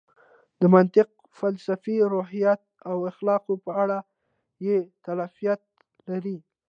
د 0.59 0.61
منطق، 0.75 1.09
فلسفې، 1.39 1.97
روحیاتو 2.13 2.69
او 2.89 2.97
اخلاقو 3.11 3.53
په 3.65 3.71
اړه 3.83 3.97
یې 4.65 4.77
تالیفات 5.05 5.61
لري. 6.09 6.37